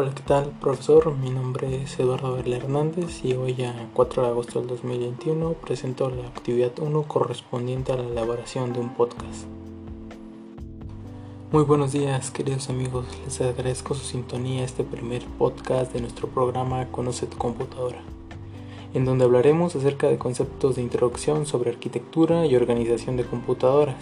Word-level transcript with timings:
Hola, 0.00 0.14
¿qué 0.14 0.22
tal, 0.22 0.52
profesor? 0.60 1.12
Mi 1.16 1.28
nombre 1.28 1.82
es 1.82 1.98
Eduardo 1.98 2.34
Verle 2.34 2.58
Hernández 2.58 3.24
y 3.24 3.32
hoy, 3.32 3.64
a 3.64 3.90
4 3.94 4.22
de 4.22 4.28
agosto 4.28 4.60
del 4.60 4.68
2021, 4.68 5.54
presento 5.54 6.08
la 6.08 6.28
actividad 6.28 6.70
1 6.78 7.02
correspondiente 7.02 7.90
a 7.90 7.96
la 7.96 8.04
elaboración 8.04 8.72
de 8.72 8.78
un 8.78 8.94
podcast. 8.94 9.46
Muy 11.50 11.64
buenos 11.64 11.90
días, 11.90 12.30
queridos 12.30 12.70
amigos. 12.70 13.06
Les 13.24 13.40
agradezco 13.40 13.96
su 13.96 14.04
sintonía 14.04 14.62
a 14.62 14.66
este 14.66 14.84
primer 14.84 15.24
podcast 15.36 15.92
de 15.92 16.00
nuestro 16.00 16.28
programa 16.28 16.86
Conoce 16.92 17.26
tu 17.26 17.36
computadora, 17.36 18.00
en 18.94 19.04
donde 19.04 19.24
hablaremos 19.24 19.74
acerca 19.74 20.06
de 20.06 20.16
conceptos 20.16 20.76
de 20.76 20.82
introducción 20.82 21.44
sobre 21.44 21.70
arquitectura 21.70 22.46
y 22.46 22.54
organización 22.54 23.16
de 23.16 23.24
computadoras 23.24 23.96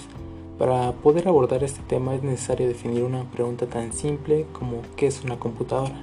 para 0.59 0.93
poder 0.93 1.29
abordar 1.29 1.63
este 1.63 1.81
tema 1.83 2.15
es 2.15 2.23
necesario 2.23 2.67
definir 2.67 3.05
una 3.05 3.25
pregunta 3.25 3.67
tan 3.67 3.93
simple 3.93 4.47
como 4.53 4.83
¿qué 4.97 5.07
es 5.07 5.23
una 5.23 5.39
computadora? 5.39 6.03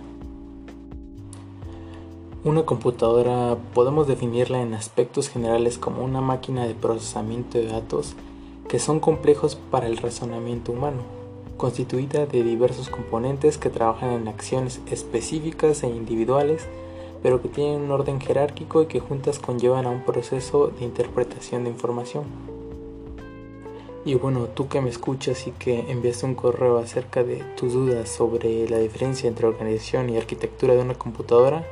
Una 2.43 2.63
computadora 2.63 3.57
podemos 3.73 4.07
definirla 4.07 4.61
en 4.61 4.73
aspectos 4.73 5.29
generales 5.29 5.77
como 5.77 6.03
una 6.03 6.21
máquina 6.21 6.67
de 6.67 6.75
procesamiento 6.75 7.57
de 7.57 7.67
datos 7.67 8.15
que 8.67 8.79
son 8.79 8.99
complejos 8.99 9.55
para 9.55 9.87
el 9.87 9.97
razonamiento 9.97 10.71
humano, 10.71 11.01
constituida 11.57 12.25
de 12.25 12.43
diversos 12.43 12.89
componentes 12.89 13.57
que 13.57 13.69
trabajan 13.69 14.11
en 14.11 14.27
acciones 14.27 14.81
específicas 14.91 15.83
e 15.83 15.87
individuales, 15.87 16.67
pero 17.23 17.41
que 17.41 17.47
tienen 17.47 17.81
un 17.81 17.91
orden 17.91 18.19
jerárquico 18.19 18.83
y 18.83 18.87
que 18.87 18.99
juntas 18.99 19.39
conllevan 19.39 19.85
a 19.85 19.89
un 19.89 20.03
proceso 20.03 20.67
de 20.67 20.85
interpretación 20.85 21.63
de 21.63 21.71
información. 21.71 22.52
Y 24.05 24.15
bueno, 24.15 24.47
tú 24.53 24.67
que 24.67 24.81
me 24.81 24.89
escuchas 24.89 25.47
y 25.47 25.51
que 25.51 25.89
enviaste 25.89 26.25
un 26.25 26.35
correo 26.35 26.77
acerca 26.77 27.23
de 27.23 27.37
tus 27.55 27.71
dudas 27.71 28.09
sobre 28.09 28.67
la 28.67 28.77
diferencia 28.79 29.29
entre 29.29 29.47
organización 29.47 30.09
y 30.09 30.17
arquitectura 30.17 30.73
de 30.73 30.81
una 30.81 30.95
computadora, 30.95 31.65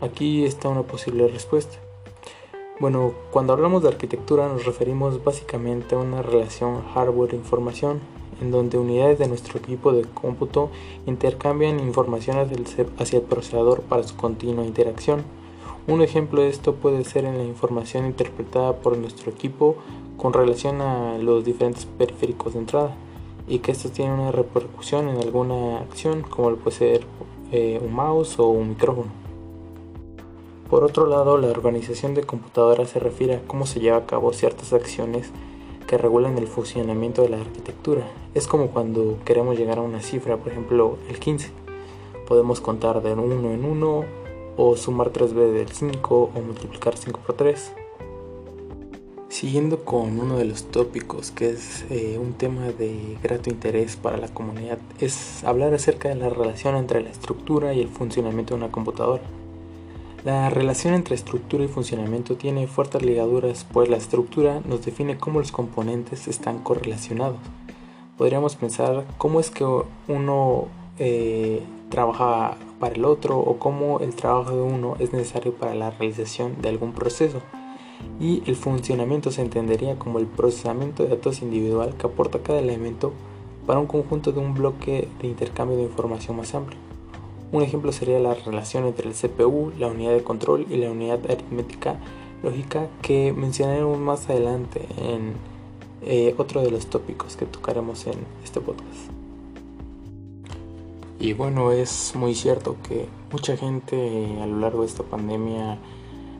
aquí 0.00 0.44
está 0.44 0.68
una 0.68 0.84
posible 0.84 1.26
respuesta. 1.26 1.78
Bueno, 2.78 3.14
cuando 3.32 3.52
hablamos 3.52 3.82
de 3.82 3.88
arquitectura 3.88 4.46
nos 4.46 4.64
referimos 4.64 5.24
básicamente 5.24 5.96
a 5.96 5.98
una 5.98 6.22
relación 6.22 6.84
hardware-información, 6.94 8.00
en 8.40 8.52
donde 8.52 8.78
unidades 8.78 9.18
de 9.18 9.26
nuestro 9.26 9.58
equipo 9.58 9.92
de 9.92 10.04
cómputo 10.04 10.70
intercambian 11.06 11.80
información 11.80 12.36
hacia 12.98 13.18
el 13.18 13.24
procesador 13.24 13.80
para 13.80 14.04
su 14.04 14.14
continua 14.16 14.64
interacción. 14.64 15.24
Un 15.88 16.02
ejemplo 16.02 16.42
de 16.42 16.48
esto 16.48 16.74
puede 16.74 17.02
ser 17.04 17.24
en 17.24 17.38
la 17.38 17.44
información 17.44 18.06
interpretada 18.06 18.76
por 18.76 18.98
nuestro 18.98 19.30
equipo 19.30 19.76
con 20.26 20.32
relación 20.32 20.80
a 20.80 21.18
los 21.18 21.44
diferentes 21.44 21.86
periféricos 21.86 22.54
de 22.54 22.58
entrada 22.58 22.96
y 23.46 23.60
que 23.60 23.70
estos 23.70 23.92
tienen 23.92 24.18
una 24.18 24.32
repercusión 24.32 25.08
en 25.08 25.18
alguna 25.18 25.78
acción 25.78 26.22
como 26.22 26.56
puede 26.56 26.76
ser 26.76 27.06
eh, 27.52 27.80
un 27.80 27.94
mouse 27.94 28.40
o 28.40 28.48
un 28.48 28.70
micrófono. 28.70 29.06
Por 30.68 30.82
otro 30.82 31.06
lado, 31.06 31.38
la 31.38 31.46
organización 31.46 32.14
de 32.14 32.24
computadoras 32.24 32.90
se 32.90 32.98
refiere 32.98 33.36
a 33.36 33.42
cómo 33.46 33.66
se 33.66 33.78
lleva 33.78 33.98
a 33.98 34.06
cabo 34.06 34.32
ciertas 34.32 34.72
acciones 34.72 35.30
que 35.86 35.96
regulan 35.96 36.36
el 36.38 36.48
funcionamiento 36.48 37.22
de 37.22 37.28
la 37.28 37.40
arquitectura. 37.40 38.02
Es 38.34 38.48
como 38.48 38.70
cuando 38.70 39.18
queremos 39.24 39.56
llegar 39.56 39.78
a 39.78 39.82
una 39.82 40.00
cifra, 40.00 40.38
por 40.38 40.50
ejemplo 40.50 40.98
el 41.08 41.20
15. 41.20 41.52
Podemos 42.26 42.60
contar 42.60 43.00
de 43.00 43.12
1 43.12 43.52
en 43.52 43.64
1 43.64 44.04
o 44.56 44.76
sumar 44.76 45.12
3b 45.12 45.52
del 45.52 45.68
5 45.68 46.30
o 46.34 46.40
multiplicar 46.40 46.96
5 46.96 47.20
por 47.24 47.36
3. 47.36 47.85
Siguiendo 49.28 49.84
con 49.84 50.20
uno 50.20 50.38
de 50.38 50.44
los 50.44 50.70
tópicos 50.70 51.32
que 51.32 51.50
es 51.50 51.84
eh, 51.90 52.16
un 52.18 52.34
tema 52.34 52.66
de 52.66 53.18
grato 53.22 53.50
interés 53.50 53.96
para 53.96 54.16
la 54.16 54.28
comunidad, 54.28 54.78
es 55.00 55.42
hablar 55.42 55.74
acerca 55.74 56.08
de 56.08 56.14
la 56.14 56.28
relación 56.28 56.76
entre 56.76 57.02
la 57.02 57.10
estructura 57.10 57.74
y 57.74 57.80
el 57.80 57.88
funcionamiento 57.88 58.54
de 58.54 58.62
una 58.62 58.72
computadora. 58.72 59.24
La 60.24 60.48
relación 60.50 60.94
entre 60.94 61.14
estructura 61.14 61.64
y 61.64 61.68
funcionamiento 61.68 62.36
tiene 62.36 62.66
fuertes 62.66 63.02
ligaduras, 63.02 63.66
pues 63.72 63.88
la 63.88 63.96
estructura 63.96 64.60
nos 64.64 64.84
define 64.84 65.18
cómo 65.18 65.40
los 65.40 65.52
componentes 65.52 66.28
están 66.28 66.60
correlacionados. 66.60 67.38
Podríamos 68.16 68.56
pensar 68.56 69.04
cómo 69.18 69.40
es 69.40 69.50
que 69.50 69.64
uno 70.08 70.68
eh, 70.98 71.62
trabaja 71.90 72.56
para 72.80 72.94
el 72.94 73.04
otro 73.04 73.38
o 73.38 73.58
cómo 73.58 74.00
el 74.00 74.14
trabajo 74.14 74.52
de 74.52 74.62
uno 74.62 74.96
es 74.98 75.12
necesario 75.12 75.52
para 75.54 75.74
la 75.74 75.90
realización 75.90 76.60
de 76.62 76.70
algún 76.70 76.92
proceso. 76.92 77.42
Y 78.20 78.42
el 78.46 78.56
funcionamiento 78.56 79.30
se 79.30 79.42
entendería 79.42 79.98
como 79.98 80.18
el 80.18 80.26
procesamiento 80.26 81.02
de 81.02 81.10
datos 81.10 81.42
individual 81.42 81.94
que 81.96 82.06
aporta 82.06 82.38
cada 82.38 82.58
elemento 82.58 83.12
para 83.66 83.80
un 83.80 83.86
conjunto 83.86 84.32
de 84.32 84.40
un 84.40 84.54
bloque 84.54 85.08
de 85.20 85.28
intercambio 85.28 85.76
de 85.76 85.84
información 85.84 86.36
más 86.36 86.54
amplio. 86.54 86.78
Un 87.52 87.62
ejemplo 87.62 87.92
sería 87.92 88.18
la 88.18 88.34
relación 88.34 88.86
entre 88.86 89.08
el 89.08 89.14
CPU, 89.14 89.72
la 89.78 89.88
unidad 89.88 90.12
de 90.12 90.22
control 90.22 90.66
y 90.70 90.76
la 90.76 90.90
unidad 90.90 91.20
aritmética 91.30 91.98
lógica 92.42 92.88
que 93.02 93.32
mencionaremos 93.32 93.98
más 93.98 94.28
adelante 94.28 94.86
en 94.98 95.34
eh, 96.02 96.34
otro 96.38 96.62
de 96.62 96.70
los 96.70 96.86
tópicos 96.86 97.36
que 97.36 97.46
tocaremos 97.46 98.06
en 98.06 98.14
este 98.44 98.60
podcast. 98.60 99.10
Y 101.18 101.32
bueno, 101.32 101.72
es 101.72 102.12
muy 102.14 102.34
cierto 102.34 102.76
que 102.86 103.06
mucha 103.32 103.56
gente 103.56 104.38
a 104.40 104.46
lo 104.46 104.60
largo 104.60 104.82
de 104.82 104.86
esta 104.86 105.02
pandemia 105.02 105.78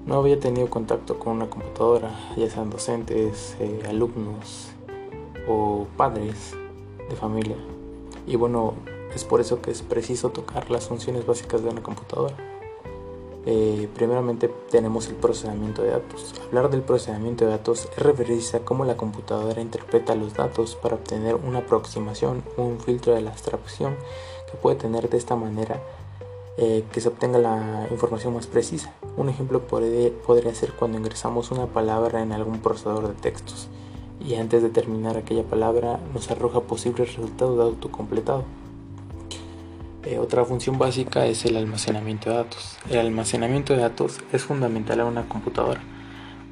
no 0.06 0.14
había 0.14 0.38
tenido 0.38 0.70
contacto 0.70 1.18
con 1.18 1.34
una 1.34 1.50
computadora, 1.50 2.10
ya 2.36 2.48
sean 2.48 2.70
docentes, 2.70 3.56
eh, 3.58 3.82
alumnos 3.88 4.68
o 5.48 5.86
padres 5.96 6.54
de 7.10 7.16
familia. 7.16 7.56
Y 8.26 8.36
bueno, 8.36 8.74
es 9.14 9.24
por 9.24 9.40
eso 9.40 9.60
que 9.60 9.72
es 9.72 9.82
preciso 9.82 10.30
tocar 10.30 10.70
las 10.70 10.86
funciones 10.86 11.26
básicas 11.26 11.62
de 11.62 11.70
una 11.70 11.82
computadora. 11.82 12.36
Eh, 13.48 13.88
primeramente 13.94 14.48
tenemos 14.70 15.08
el 15.08 15.14
procesamiento 15.16 15.82
de 15.82 15.90
datos. 15.90 16.34
Hablar 16.46 16.70
del 16.70 16.82
procesamiento 16.82 17.44
de 17.44 17.52
datos 17.52 17.88
es 17.96 18.02
referirse 18.02 18.56
a 18.56 18.64
cómo 18.64 18.84
la 18.84 18.96
computadora 18.96 19.60
interpreta 19.60 20.14
los 20.14 20.34
datos 20.34 20.76
para 20.76 20.96
obtener 20.96 21.36
una 21.36 21.60
aproximación 21.60 22.42
o 22.56 22.62
un 22.62 22.80
filtro 22.80 23.14
de 23.14 23.22
la 23.22 23.30
abstracción 23.30 23.96
que 24.50 24.56
puede 24.56 24.76
tener 24.76 25.08
de 25.08 25.16
esta 25.16 25.36
manera 25.36 25.80
eh, 26.58 26.84
que 26.92 27.00
se 27.00 27.08
obtenga 27.08 27.38
la 27.38 27.86
información 27.90 28.34
más 28.34 28.46
precisa. 28.46 28.92
Un 29.16 29.28
ejemplo 29.28 29.60
podría 29.66 30.54
ser 30.54 30.72
cuando 30.72 30.98
ingresamos 30.98 31.50
una 31.50 31.66
palabra 31.66 32.22
en 32.22 32.32
algún 32.32 32.60
procesador 32.60 33.08
de 33.08 33.14
textos 33.14 33.68
y 34.26 34.34
antes 34.34 34.62
de 34.62 34.70
terminar 34.70 35.16
aquella 35.16 35.42
palabra 35.44 36.00
nos 36.12 36.30
arroja 36.30 36.60
posible 36.60 37.04
resultado 37.04 37.56
de 37.56 37.62
autocompletado. 37.62 38.44
Eh, 40.04 40.18
otra 40.18 40.44
función 40.44 40.78
básica 40.78 41.26
es 41.26 41.44
el 41.44 41.56
almacenamiento 41.56 42.30
de 42.30 42.36
datos. 42.36 42.78
El 42.88 42.98
almacenamiento 42.98 43.74
de 43.74 43.80
datos 43.80 44.20
es 44.32 44.42
fundamental 44.42 45.00
en 45.00 45.06
una 45.06 45.28
computadora, 45.28 45.80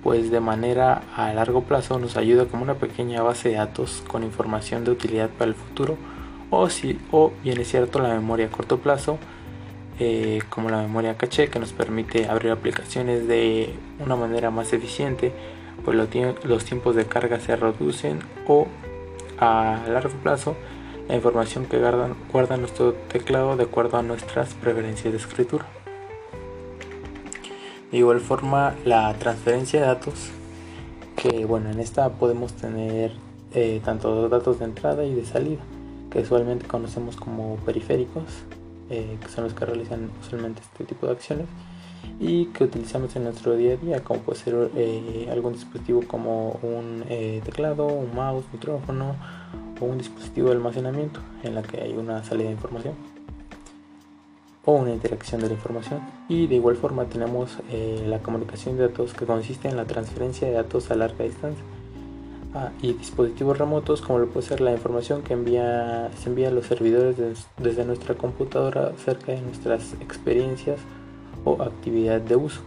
pues 0.03 0.31
de 0.31 0.41
manera 0.41 1.03
a 1.17 1.33
largo 1.33 1.63
plazo 1.63 1.99
nos 1.99 2.17
ayuda 2.17 2.47
como 2.47 2.63
una 2.63 2.75
pequeña 2.75 3.23
base 3.23 3.51
de 3.51 3.55
datos 3.55 4.03
con 4.09 4.25
información 4.25 4.85
de 4.85 4.91
utilidad 4.91 5.31
para 5.31 5.51
el 5.51 5.55
futuro, 5.55 5.97
o, 6.51 6.69
si, 6.69 6.99
o 7.11 7.33
bien 7.43 7.61
es 7.61 7.69
cierto 7.69 8.01
la 8.01 8.09
memoria 8.09 8.47
a 8.47 8.51
corto 8.51 8.79
plazo, 8.79 9.19
eh, 9.99 10.41
como 10.49 10.71
la 10.71 10.83
memoria 10.83 11.17
caché 11.17 11.49
que 11.49 11.59
nos 11.59 11.73
permite 11.73 12.29
abrir 12.29 12.51
aplicaciones 12.51 13.29
de 13.29 13.75
una 14.01 14.17
manera 14.17 14.51
más 14.51 14.73
eficiente, 14.73 15.33
pues 15.85 15.97
los 15.97 16.65
tiempos 16.65 16.97
de 16.97 17.05
carga 17.05 17.39
se 17.41 17.57
reducen 17.57 18.21
o 18.49 18.67
a 19.39 19.81
largo 19.89 20.15
plazo 20.23 20.57
la 21.09 21.17
información 21.17 21.67
que 21.67 21.79
guarda, 22.33 22.57
nuestro 22.57 22.95
teclado 22.95 23.57
de 23.57 23.65
acuerdo 23.65 23.99
a 23.99 24.03
nuestras 24.03 24.55
preferencias 24.55 25.13
de 25.13 25.19
escritura. 25.19 25.67
De 27.91 27.99
igual 27.99 28.21
forma, 28.21 28.75
la 28.85 29.13
transferencia 29.15 29.81
de 29.81 29.87
datos, 29.87 30.31
que 31.15 31.45
bueno, 31.45 31.71
en 31.71 31.79
esta 31.79 32.09
podemos 32.09 32.55
tener 32.55 33.13
eh, 33.53 33.81
tanto 33.85 34.29
datos 34.29 34.59
de 34.59 34.65
entrada 34.65 35.05
y 35.05 35.15
de 35.15 35.25
salida, 35.25 35.61
que 36.11 36.21
usualmente 36.21 36.67
conocemos 36.67 37.17
como 37.17 37.57
periféricos, 37.57 38.25
eh, 38.91 39.19
que 39.21 39.29
son 39.29 39.45
los 39.45 39.55
que 39.55 39.65
realizan 39.65 40.11
usualmente 40.21 40.63
este 40.63 40.85
tipo 40.85 41.07
de 41.07 41.13
acciones 41.13 41.47
y 42.21 42.47
que 42.47 42.65
utilizamos 42.65 43.17
en 43.17 43.25
nuestro 43.25 43.57
día 43.57 43.75
a 43.75 43.77
día, 43.77 44.05
como 44.05 44.21
puede 44.21 44.39
ser 44.39 44.71
eh, 44.77 45.29
algún 45.31 45.55
dispositivo 45.55 46.03
como 46.07 46.59
un 46.63 47.03
teclado, 47.45 47.87
un 47.87 48.15
mouse, 48.15 48.45
micrófono 48.53 49.17
o 49.81 49.85
un 49.85 49.99
dispositivo 49.99 50.49
de 50.49 50.55
almacenamiento 50.55 51.21
en 51.43 51.55
la 51.55 51.63
que 51.63 51.81
hay 51.81 51.95
una 51.95 52.23
salida 52.23 52.49
de 52.49 52.53
información 52.53 52.95
o 54.65 54.73
una 54.73 54.93
interacción 54.93 55.41
de 55.41 55.49
la 55.49 55.55
información. 55.55 56.01
Y 56.29 56.47
de 56.47 56.57
igual 56.57 56.77
forma 56.77 57.05
tenemos 57.07 57.59
eh, 57.71 58.05
la 58.07 58.21
comunicación 58.21 58.77
de 58.77 58.89
datos 58.89 59.15
que 59.15 59.27
consiste 59.27 59.69
en 59.69 59.77
la 59.77 59.85
transferencia 59.85 60.49
de 60.49 60.55
datos 60.55 60.91
a 60.91 60.95
larga 60.95 61.25
distancia 61.25 61.63
ah, 62.55 62.71
y 62.83 62.93
dispositivos 62.95 63.59
remotos 63.59 64.01
como 64.01 64.19
lo 64.19 64.29
puede 64.29 64.47
ser 64.47 64.61
la 64.61 64.73
información 64.73 65.23
que 65.23 65.33
envía, 65.33 66.11
se 66.19 66.29
envía 66.29 66.49
a 66.49 66.51
los 66.51 66.67
servidores 66.67 67.17
desde 67.59 67.85
nuestra 67.85 68.15
computadora 68.15 68.93
cerca 69.05 69.33
de 69.33 69.43
nuestras 69.43 69.95
experiencias 70.01 70.81
o 71.45 71.63
actividad 71.63 72.21
de 72.21 72.37
uso 72.37 72.61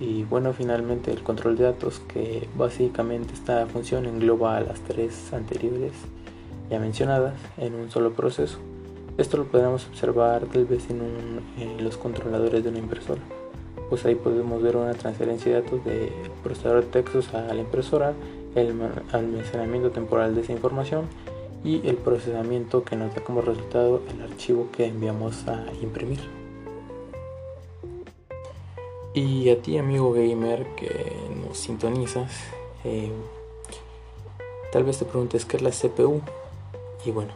y 0.00 0.24
bueno 0.24 0.52
finalmente 0.52 1.12
el 1.12 1.22
control 1.22 1.56
de 1.56 1.64
datos 1.64 2.00
que 2.12 2.48
básicamente 2.56 3.32
esta 3.32 3.66
función 3.66 4.06
engloba 4.06 4.56
a 4.56 4.60
las 4.60 4.80
tres 4.80 5.32
anteriores 5.32 5.92
ya 6.70 6.78
mencionadas 6.78 7.34
en 7.58 7.74
un 7.74 7.90
solo 7.90 8.12
proceso 8.12 8.58
Esto 9.16 9.36
lo 9.36 9.44
podemos 9.44 9.86
observar 9.86 10.46
tal 10.46 10.64
vez 10.64 10.88
en, 10.90 11.84
los 11.84 11.96
controladores 11.96 12.64
de 12.64 12.70
una 12.70 12.80
impresora. 12.80 13.20
Pues 13.90 14.04
ahí 14.04 14.14
podemos 14.14 14.62
ver 14.62 14.76
una 14.76 14.94
transferencia 14.94 15.52
de 15.52 15.62
datos 15.62 15.84
del 15.84 16.10
procesador 16.42 16.84
de 16.84 16.90
textos 16.90 17.34
a 17.34 17.52
la 17.52 17.60
impresora, 17.60 18.14
el 18.54 18.74
almacenamiento 19.12 19.90
temporal 19.90 20.34
de 20.34 20.40
esa 20.40 20.52
información 20.52 21.06
y 21.64 21.86
el 21.88 21.96
procesamiento 21.96 22.84
que 22.84 22.96
nos 22.96 23.14
da 23.14 23.22
como 23.22 23.40
resultado 23.40 24.02
el 24.10 24.22
archivo 24.22 24.68
que 24.70 24.86
enviamos 24.86 25.46
a 25.48 25.64
imprimir. 25.82 26.20
Y 29.14 29.48
a 29.50 29.62
ti 29.62 29.78
amigo 29.78 30.12
gamer 30.12 30.66
que 30.74 30.90
nos 31.46 31.56
sintonizas, 31.56 32.32
eh, 32.84 33.12
tal 34.72 34.82
vez 34.82 34.98
te 34.98 35.04
preguntes 35.04 35.44
qué 35.44 35.56
es 35.56 35.62
la 35.62 35.70
CPU. 35.70 36.20
Y 37.06 37.12
bueno, 37.12 37.32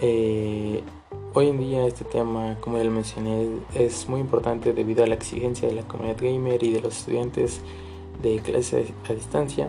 eh, 0.00 0.82
hoy 1.34 1.48
en 1.48 1.58
día 1.58 1.86
este 1.86 2.04
tema, 2.04 2.56
como 2.60 2.78
ya 2.78 2.84
lo 2.84 2.90
mencioné, 2.90 3.48
es 3.74 4.08
muy 4.08 4.20
importante 4.20 4.72
debido 4.72 5.04
a 5.04 5.06
la 5.06 5.14
exigencia 5.14 5.68
de 5.68 5.74
la 5.74 5.82
comunidad 5.82 6.16
gamer 6.20 6.62
y 6.62 6.72
de 6.72 6.80
los 6.80 6.98
estudiantes 6.98 7.60
de 8.22 8.40
clase 8.40 8.92
a 9.08 9.12
distancia. 9.12 9.68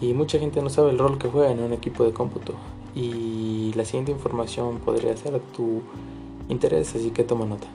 Y 0.00 0.14
mucha 0.14 0.38
gente 0.38 0.60
no 0.60 0.68
sabe 0.68 0.90
el 0.90 0.98
rol 0.98 1.18
que 1.18 1.28
juega 1.28 1.52
en 1.52 1.60
un 1.60 1.72
equipo 1.72 2.04
de 2.04 2.12
cómputo. 2.12 2.54
Y 2.94 3.72
la 3.74 3.84
siguiente 3.84 4.10
información 4.10 4.78
podría 4.78 5.16
ser 5.16 5.36
a 5.36 5.38
tu 5.38 5.82
interés, 6.48 6.94
así 6.94 7.10
que 7.10 7.22
toma 7.22 7.46
nota. 7.46 7.68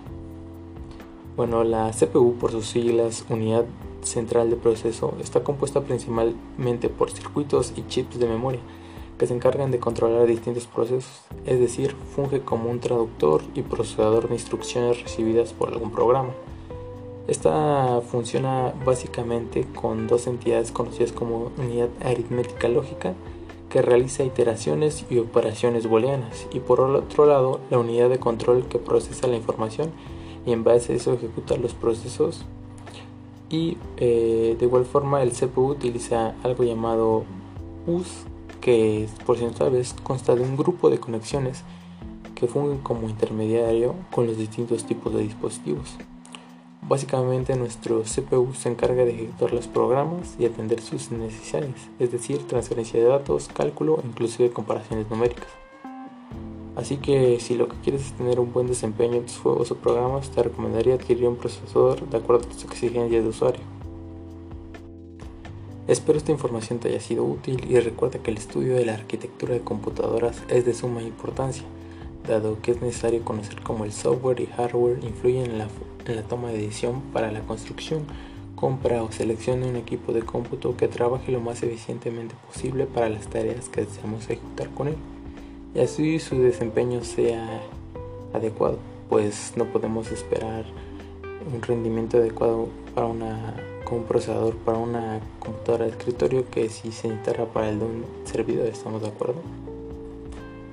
Bueno, 1.37 1.63
la 1.63 1.91
CPU 1.91 2.35
por 2.35 2.51
sus 2.51 2.67
siglas 2.67 3.25
Unidad 3.29 3.65
Central 4.01 4.49
de 4.49 4.55
Proceso 4.57 5.15
está 5.21 5.43
compuesta 5.43 5.81
principalmente 5.81 6.89
por 6.89 7.11
circuitos 7.11 7.73
y 7.75 7.87
chips 7.87 8.19
de 8.19 8.27
memoria 8.27 8.59
que 9.17 9.27
se 9.27 9.33
encargan 9.33 9.71
de 9.71 9.79
controlar 9.79 10.27
distintos 10.27 10.67
procesos, 10.67 11.21
es 11.45 11.59
decir, 11.59 11.95
funge 12.15 12.41
como 12.41 12.69
un 12.69 12.79
traductor 12.79 13.41
y 13.55 13.61
procesador 13.63 14.27
de 14.27 14.35
instrucciones 14.35 15.01
recibidas 15.01 15.53
por 15.53 15.69
algún 15.69 15.91
programa. 15.91 16.29
Esta 17.27 18.01
funciona 18.09 18.73
básicamente 18.85 19.65
con 19.75 20.07
dos 20.07 20.27
entidades 20.27 20.71
conocidas 20.71 21.11
como 21.11 21.51
unidad 21.57 21.89
aritmética 22.03 22.69
lógica, 22.69 23.15
que 23.69 23.81
realiza 23.81 24.23
iteraciones 24.23 25.05
y 25.09 25.17
operaciones 25.17 25.87
booleanas, 25.87 26.47
y 26.53 26.61
por 26.61 26.79
otro 26.79 27.25
lado 27.25 27.59
la 27.69 27.79
unidad 27.79 28.09
de 28.09 28.19
control 28.19 28.65
que 28.67 28.79
procesa 28.79 29.27
la 29.27 29.35
información 29.35 29.91
y 30.45 30.53
en 30.53 30.63
base 30.63 30.93
a 30.93 30.95
eso 30.95 31.13
ejecuta 31.13 31.57
los 31.57 31.73
procesos 31.73 32.45
y 33.49 33.77
eh, 33.97 34.55
de 34.57 34.65
igual 34.65 34.85
forma 34.85 35.21
el 35.21 35.31
CPU 35.31 35.67
utiliza 35.67 36.35
algo 36.43 36.63
llamado 36.63 37.25
US 37.85 38.25
que 38.67 39.07
por 39.25 39.41
no 39.41 39.53
sabes 39.53 39.95
consta 40.03 40.35
de 40.35 40.41
un 40.41 40.57
grupo 40.57 40.89
de 40.89 40.99
conexiones 40.99 41.63
que 42.35 42.47
fungen 42.47 42.79
como 42.79 43.07
intermediario 43.07 43.95
con 44.11 44.27
los 44.27 44.37
distintos 44.37 44.83
tipos 44.83 45.13
de 45.13 45.21
dispositivos. 45.21 45.95
Básicamente 46.81 47.55
nuestro 47.55 48.01
CPU 48.01 48.53
se 48.53 48.67
encarga 48.67 49.05
de 49.05 49.11
ejecutar 49.11 49.53
los 49.53 49.67
programas 49.67 50.35
y 50.37 50.45
atender 50.45 50.81
sus 50.81 51.11
necesidades, 51.11 51.75
es 51.97 52.11
decir, 52.11 52.45
transferencia 52.45 52.99
de 52.99 53.05
datos, 53.05 53.47
cálculo 53.47 54.01
e 54.03 54.07
inclusive 54.07 54.51
comparaciones 54.51 55.09
numéricas. 55.09 55.47
Así 56.75 56.97
que 56.97 57.39
si 57.39 57.55
lo 57.55 57.69
que 57.69 57.77
quieres 57.77 58.07
es 58.07 58.11
tener 58.17 58.37
un 58.41 58.51
buen 58.51 58.67
desempeño 58.67 59.15
en 59.15 59.27
tus 59.27 59.37
juegos 59.37 59.71
o 59.71 59.75
programas, 59.75 60.29
te 60.29 60.43
recomendaría 60.43 60.95
adquirir 60.95 61.29
un 61.29 61.37
procesador 61.37 62.05
de 62.09 62.17
acuerdo 62.17 62.43
a 62.43 62.49
tus 62.49 62.65
exigencias 62.65 63.23
de 63.23 63.29
usuario. 63.29 63.76
Espero 65.87 66.17
esta 66.17 66.33
información 66.33 66.79
te 66.79 66.89
haya 66.89 66.99
sido 66.99 67.23
útil 67.23 67.65
y 67.69 67.79
recuerda 67.79 68.19
que 68.19 68.31
el 68.31 68.37
estudio 68.37 68.75
de 68.75 68.85
la 68.85 68.95
arquitectura 68.95 69.53
de 69.53 69.61
computadoras 69.61 70.43
es 70.49 70.65
de 70.65 70.73
suma 70.73 71.01
importancia, 71.01 71.63
dado 72.27 72.61
que 72.61 72.71
es 72.71 72.81
necesario 72.81 73.23
conocer 73.23 73.61
cómo 73.61 73.85
el 73.85 73.93
software 73.93 74.41
y 74.41 74.47
hardware 74.47 74.99
influyen 75.01 75.45
en 75.45 75.57
la, 75.59 75.67
en 76.05 76.15
la 76.17 76.23
toma 76.23 76.49
de 76.49 76.57
decisión 76.57 77.01
para 77.13 77.31
la 77.31 77.39
construcción, 77.39 78.03
compra 78.57 79.01
o 79.01 79.11
selección 79.13 79.61
de 79.61 79.69
un 79.69 79.77
equipo 79.77 80.11
de 80.11 80.23
cómputo 80.23 80.75
que 80.75 80.89
trabaje 80.89 81.31
lo 81.31 81.39
más 81.39 81.63
eficientemente 81.63 82.35
posible 82.47 82.85
para 82.85 83.07
las 83.07 83.27
tareas 83.27 83.69
que 83.69 83.85
deseamos 83.85 84.25
ejecutar 84.25 84.69
con 84.71 84.89
él 84.89 84.97
y 85.73 85.79
así 85.79 86.19
su 86.19 86.41
desempeño 86.41 87.03
sea 87.03 87.61
adecuado, 88.33 88.79
pues 89.09 89.53
no 89.55 89.65
podemos 89.65 90.11
esperar 90.11 90.65
un 91.53 91.61
rendimiento 91.61 92.17
adecuado 92.17 92.67
para 92.95 93.07
una, 93.07 93.55
con 93.87 93.99
un 93.99 94.03
procesador 94.03 94.53
para 94.57 94.77
una 94.77 95.21
computadora 95.39 95.85
de 95.85 95.91
escritorio 95.91 96.49
que 96.49 96.67
si 96.67 96.91
se 96.91 97.07
necesitara 97.07 97.45
para 97.45 97.69
el 97.69 97.79
de 97.79 97.85
un 97.85 98.05
servidor, 98.25 98.67
¿estamos 98.67 99.01
de 99.01 99.07
acuerdo? 99.07 99.35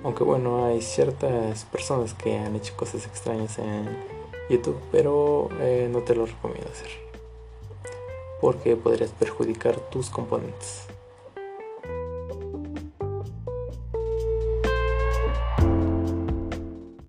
Aunque 0.02 0.25
bueno, 0.25 0.66
hay 0.66 0.82
ciertas 0.82 1.64
personas 1.66 2.12
que 2.12 2.37
han 2.37 2.56
hecho 2.56 2.75
cosas 2.76 3.06
extrañas 3.06 3.56
en 3.61 3.87
YouTube, 4.50 4.76
pero 4.90 5.49
eh, 5.61 5.88
no 5.93 6.00
te 6.00 6.16
lo 6.16 6.26
recomiendo 6.26 6.69
hacer. 6.69 6.90
Porque 8.40 8.75
podrías 8.75 9.11
perjudicar 9.12 9.76
tus 9.90 10.10
componentes. 10.10 10.94